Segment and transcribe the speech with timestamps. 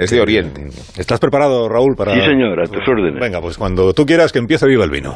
[0.00, 0.66] es de Oriente.
[0.98, 2.14] ¿Estás preparado, Raúl, para...?
[2.14, 3.20] Sí, señor, a tus órdenes.
[3.20, 5.14] Venga, pues cuando tú quieras que empiece Viva el Vino.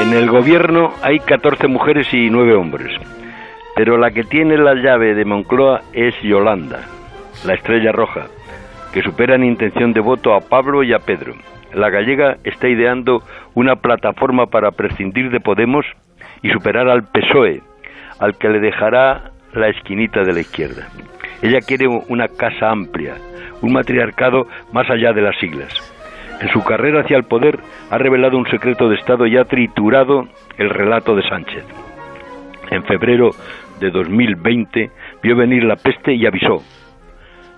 [0.00, 2.92] En el gobierno hay 14 mujeres y 9 hombres,
[3.74, 6.80] pero la que tiene la llave de Moncloa es Yolanda,
[7.46, 8.26] la estrella roja,
[8.92, 11.34] que supera en intención de voto a Pablo y a Pedro.
[11.72, 13.22] La gallega está ideando
[13.54, 15.86] una plataforma para prescindir de Podemos
[16.42, 17.62] y superar al PSOE,
[18.18, 20.88] al que le dejará la esquinita de la izquierda.
[21.42, 23.14] Ella quiere una casa amplia,
[23.60, 25.72] un matriarcado más allá de las siglas.
[26.40, 27.58] En su carrera hacia el poder
[27.90, 30.26] ha revelado un secreto de Estado y ha triturado
[30.58, 31.64] el relato de Sánchez.
[32.70, 33.30] En febrero
[33.80, 34.90] de 2020
[35.22, 36.62] vio venir la peste y avisó.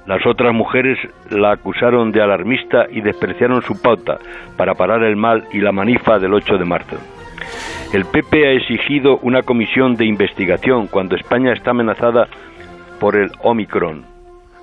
[0.07, 0.99] Las otras mujeres
[1.30, 4.19] la acusaron de alarmista y despreciaron su pauta
[4.57, 6.99] para parar el mal y la manifa del 8 de marzo.
[7.95, 12.27] El PP ha exigido una comisión de investigación cuando España está amenazada
[12.98, 14.05] por el Omicron,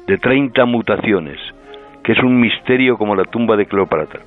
[0.05, 1.39] de 30 mutaciones,
[2.03, 4.20] que es un misterio como la tumba de Cleopatra.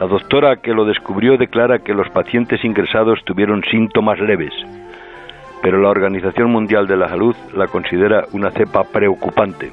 [0.00, 4.54] La doctora que lo descubrió declara que los pacientes ingresados tuvieron síntomas leves,
[5.60, 9.72] pero la Organización Mundial de la Salud la considera una cepa preocupante.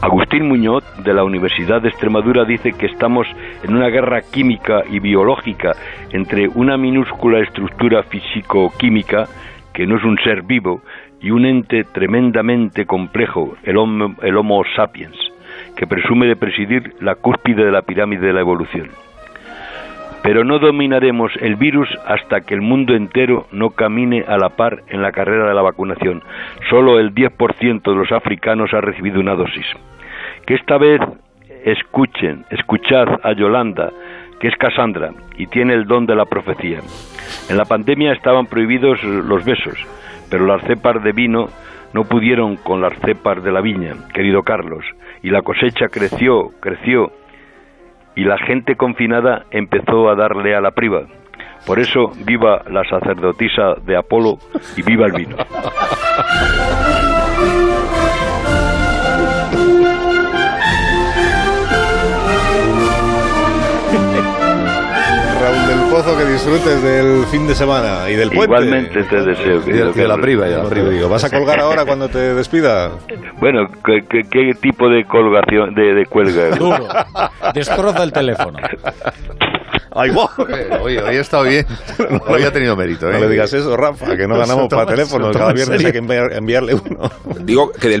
[0.00, 3.26] Agustín Muñoz, de la Universidad de Extremadura, dice que estamos
[3.64, 5.72] en una guerra química y biológica
[6.12, 9.26] entre una minúscula estructura físico-química,
[9.74, 10.82] que no es un ser vivo,
[11.20, 15.16] y un ente tremendamente complejo, el homo, el homo sapiens,
[15.76, 19.07] que presume de presidir la cúspide de la pirámide de la evolución.
[20.22, 24.82] Pero no dominaremos el virus hasta que el mundo entero no camine a la par
[24.88, 26.22] en la carrera de la vacunación.
[26.68, 29.66] Solo el 10% de los africanos ha recibido una dosis.
[30.46, 31.00] Que esta vez
[31.64, 33.90] escuchen, escuchad a Yolanda,
[34.40, 36.80] que es Cassandra y tiene el don de la profecía.
[37.48, 39.78] En la pandemia estaban prohibidos los besos,
[40.30, 41.48] pero las cepas de vino
[41.94, 44.84] no pudieron con las cepas de la viña, querido Carlos,
[45.22, 47.10] y la cosecha creció, creció,
[48.18, 51.02] y la gente confinada empezó a darle a la priva.
[51.64, 54.38] Por eso, viva la sacerdotisa de Apolo
[54.76, 55.36] y viva el vino.
[65.90, 68.44] Pozo, que disfrutes del fin de semana y del puente.
[68.44, 69.62] Igualmente te deseo.
[69.66, 70.58] Y de, de la priva, ya.
[70.58, 71.08] La priva, digo.
[71.08, 72.90] ¿Vas a colgar ahora cuando te despida?
[73.40, 76.50] Bueno, ¿qué, qué, qué tipo de colgación, de, de cuelga?
[76.56, 76.86] Duro.
[77.54, 78.58] Destroza el teléfono.
[79.92, 80.28] ¡Ay, guau!
[80.82, 81.66] Oye, hoy ha estado bien.
[82.28, 83.14] Hoy ha tenido mérito, ¿eh?
[83.14, 85.30] No le digas eso, Rafa, que no ganamos para teléfono.
[85.32, 87.10] Cada viernes hay que enviar- enviarle uno.
[87.40, 87.96] Digo que del